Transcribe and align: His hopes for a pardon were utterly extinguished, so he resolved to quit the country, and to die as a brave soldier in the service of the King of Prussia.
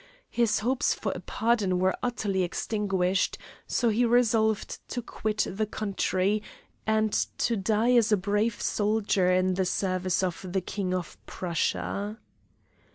His 0.31 0.61
hopes 0.61 0.95
for 0.95 1.11
a 1.11 1.19
pardon 1.19 1.77
were 1.77 1.95
utterly 2.01 2.41
extinguished, 2.41 3.37
so 3.67 3.89
he 3.89 4.03
resolved 4.03 4.79
to 4.87 4.99
quit 5.03 5.45
the 5.47 5.67
country, 5.67 6.41
and 6.87 7.13
to 7.37 7.55
die 7.55 7.91
as 7.91 8.11
a 8.11 8.17
brave 8.17 8.59
soldier 8.59 9.29
in 9.31 9.53
the 9.53 9.65
service 9.65 10.23
of 10.23 10.43
the 10.53 10.61
King 10.61 10.91
of 10.95 11.23
Prussia. 11.27 12.17